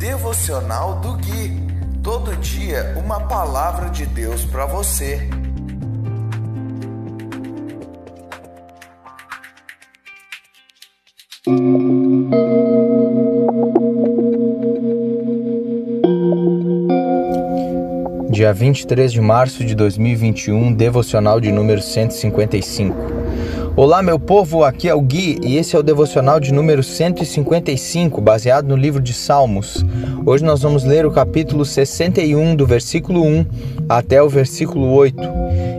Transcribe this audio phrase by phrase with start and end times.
[0.00, 1.60] Devocional do Gui.
[2.02, 5.28] Todo dia uma palavra de Deus para você.
[18.30, 22.96] Dia 23 de março de 2021, devocional de número 155.
[23.80, 28.20] Olá, meu povo, aqui é o Gui e esse é o devocional de número 155,
[28.20, 29.82] baseado no livro de Salmos.
[30.26, 33.46] Hoje nós vamos ler o capítulo 61, do versículo 1
[33.88, 35.18] até o versículo 8,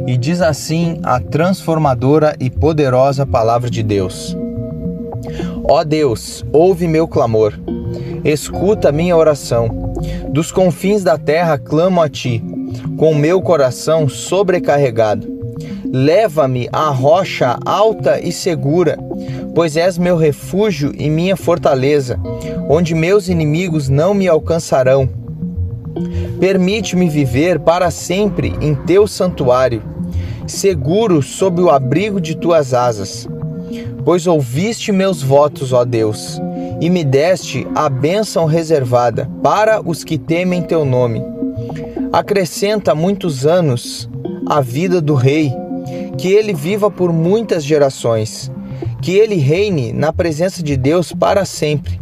[0.08, 4.36] e diz assim a transformadora e poderosa palavra de Deus:
[5.70, 7.54] Ó Deus, ouve meu clamor,
[8.26, 9.94] escuta minha oração.
[10.32, 12.44] Dos confins da terra clamo a ti,
[12.98, 15.31] com meu coração sobrecarregado.
[15.94, 18.98] Leva-me à rocha alta e segura,
[19.54, 22.18] pois és meu refúgio e minha fortaleza,
[22.70, 25.10] onde meus inimigos não me alcançarão.
[26.40, 29.84] Permite-me viver para sempre em teu santuário,
[30.48, 33.28] seguro sob o abrigo de tuas asas.
[34.06, 36.42] Pois ouviste meus votos, ó Deus,
[36.80, 41.22] e me deste a bênção reservada para os que temem teu nome.
[42.14, 44.10] Acrescenta muitos anos
[44.48, 45.61] à vida do rei
[46.22, 48.52] que ele viva por muitas gerações,
[49.02, 52.00] que ele reine na presença de Deus para sempre,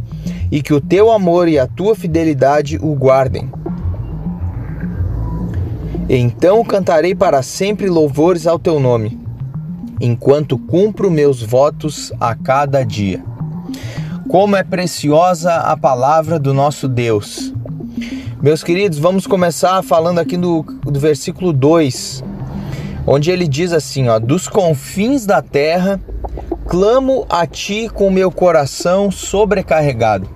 [0.51, 3.49] e que o teu amor e a tua fidelidade o guardem.
[6.09, 9.17] Então cantarei para sempre louvores ao teu nome,
[10.01, 13.23] enquanto cumpro meus votos a cada dia.
[14.27, 17.53] Como é preciosa a palavra do nosso Deus.
[18.41, 22.21] Meus queridos, vamos começar falando aqui do, do versículo 2,
[23.11, 25.99] onde ele diz assim, ó: "Dos confins da terra
[26.67, 30.29] clamo a ti com meu coração sobrecarregado".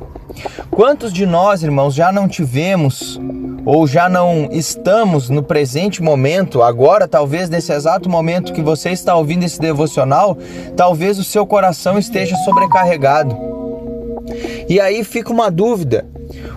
[0.72, 3.22] Quantos de nós, irmãos, já não tivemos
[3.64, 9.16] ou já não estamos no presente momento, agora, talvez nesse exato momento que você está
[9.16, 10.36] ouvindo esse devocional,
[10.76, 13.38] talvez o seu coração esteja sobrecarregado.
[14.68, 16.06] E aí fica uma dúvida: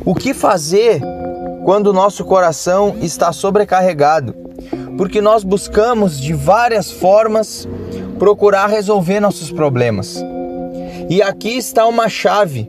[0.05, 1.01] o que fazer
[1.65, 4.46] quando o nosso coração está sobrecarregado?
[4.97, 7.69] Porque nós buscamos de várias formas
[8.19, 10.23] procurar resolver nossos problemas.
[11.09, 12.69] E aqui está uma chave.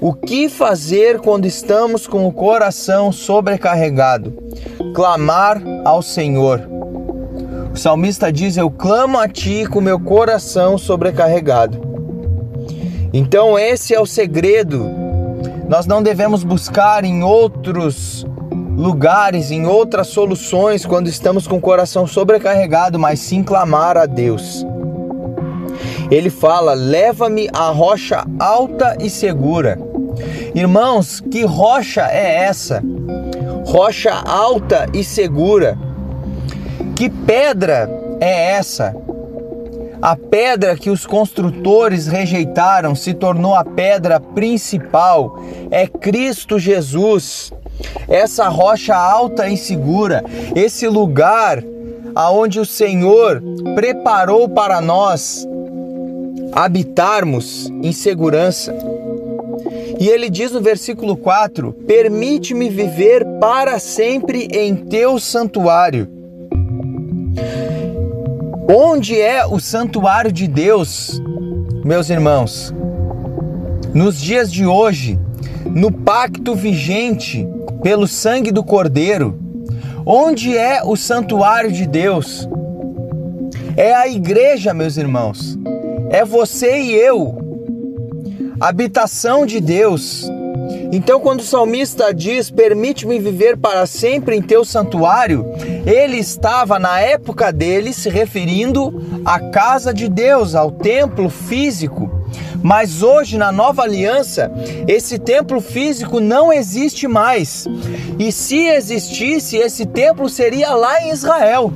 [0.00, 4.32] O que fazer quando estamos com o coração sobrecarregado?
[4.94, 6.60] Clamar ao Senhor.
[7.72, 11.80] O salmista diz: Eu clamo a ti com meu coração sobrecarregado.
[13.12, 14.90] Então, esse é o segredo.
[15.68, 18.26] Nós não devemos buscar em outros
[18.76, 24.64] lugares, em outras soluções quando estamos com o coração sobrecarregado, mas sim clamar a Deus.
[26.10, 29.78] Ele fala: leva-me à rocha alta e segura.
[30.54, 32.82] Irmãos, que rocha é essa?
[33.64, 35.78] Rocha alta e segura.
[36.94, 37.88] Que pedra
[38.20, 38.94] é essa?
[40.02, 45.38] A pedra que os construtores rejeitaram se tornou a pedra principal.
[45.70, 47.52] É Cristo Jesus
[48.08, 51.62] essa rocha alta e segura, esse lugar
[52.14, 53.42] aonde o Senhor
[53.74, 55.46] preparou para nós
[56.52, 58.74] habitarmos em segurança.
[59.98, 66.08] E ele diz no versículo 4: Permite-me viver para sempre em teu santuário.
[68.68, 71.20] Onde é o santuário de Deus,
[71.84, 72.74] meus irmãos?
[73.92, 75.18] Nos dias de hoje,
[75.66, 77.46] no pacto vigente
[77.82, 79.38] pelo sangue do Cordeiro.
[80.06, 82.48] Onde é o santuário de Deus?
[83.76, 85.58] É a igreja, meus irmãos.
[86.10, 87.38] É você e eu.
[88.60, 90.30] Habitação de Deus.
[90.92, 95.46] Então, quando o salmista diz: Permite-me viver para sempre em teu santuário,
[95.86, 102.21] ele estava, na época dele, se referindo à casa de Deus, ao templo físico
[102.62, 104.50] mas hoje, na nova aliança,
[104.86, 107.66] esse templo físico não existe mais.
[108.18, 111.72] E se existisse, esse templo seria lá em Israel.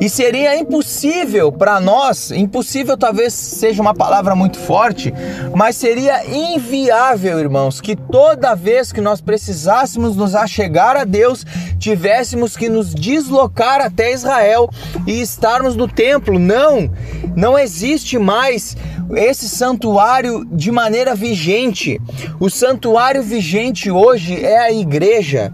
[0.00, 5.12] E seria impossível para nós, impossível talvez seja uma palavra muito forte,
[5.54, 11.44] mas seria inviável, irmãos, que toda vez que nós precisássemos nos achegar a Deus,
[11.78, 14.68] tivéssemos que nos deslocar até Israel
[15.06, 16.38] e estarmos no templo.
[16.38, 16.90] Não,
[17.36, 18.76] não existe mais
[19.16, 22.00] esse santuário de maneira vigente.
[22.40, 25.52] O santuário vigente hoje é a igreja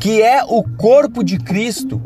[0.00, 2.00] que é o corpo de Cristo.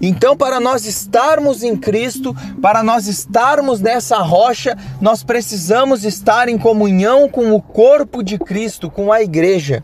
[0.00, 6.58] Então, para nós estarmos em Cristo, para nós estarmos nessa rocha, nós precisamos estar em
[6.58, 9.82] comunhão com o corpo de Cristo, com a igreja.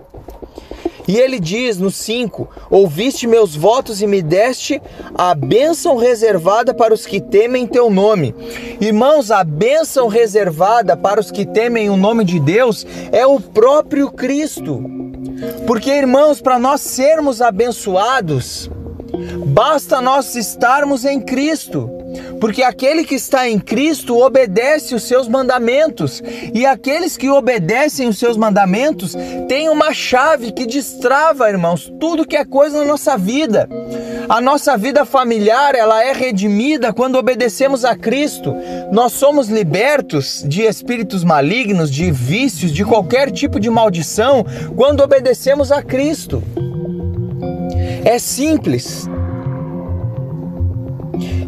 [1.10, 4.80] E ele diz no 5: Ouviste meus votos e me deste
[5.12, 8.32] a bênção reservada para os que temem teu nome.
[8.80, 14.08] Irmãos, a bênção reservada para os que temem o nome de Deus é o próprio
[14.12, 14.84] Cristo.
[15.66, 18.70] Porque, irmãos, para nós sermos abençoados,
[19.50, 21.90] basta nós estarmos em Cristo.
[22.40, 26.22] Porque aquele que está em Cristo obedece os seus mandamentos,
[26.54, 29.14] e aqueles que obedecem os seus mandamentos
[29.48, 33.68] têm uma chave que destrava, irmãos, tudo que é coisa na nossa vida.
[34.28, 38.54] A nossa vida familiar, ela é redimida quando obedecemos a Cristo.
[38.92, 44.44] Nós somos libertos de espíritos malignos, de vícios, de qualquer tipo de maldição
[44.76, 46.42] quando obedecemos a Cristo.
[48.04, 49.08] É simples.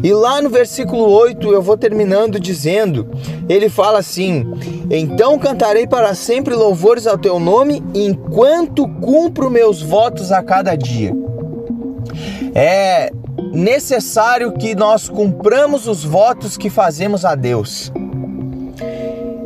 [0.03, 3.07] E lá no versículo 8 eu vou terminando dizendo:
[3.47, 4.45] ele fala assim:
[4.91, 11.13] Então cantarei para sempre louvores ao teu nome, enquanto cumpro meus votos a cada dia.
[12.53, 13.11] É
[13.53, 17.91] necessário que nós cumpramos os votos que fazemos a Deus.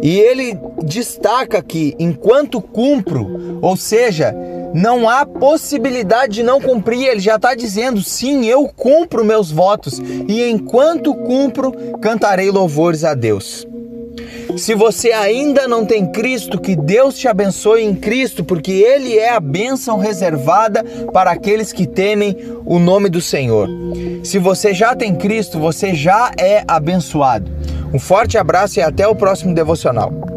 [0.02, 4.34] E ele destaca que enquanto cumpro, ou seja,
[4.78, 7.08] não há possibilidade de não cumprir.
[7.08, 13.16] Ele já está dizendo: sim, eu cumpro meus votos e enquanto cumpro, cantarei louvores a
[13.16, 13.68] Deus.
[14.56, 19.30] Se você ainda não tem Cristo, que Deus te abençoe em Cristo, porque Ele é
[19.30, 22.36] a bênção reservada para aqueles que temem
[22.66, 23.70] o nome do Senhor.
[24.24, 27.52] Se você já tem Cristo, você já é abençoado.
[27.94, 30.37] Um forte abraço e até o próximo devocional.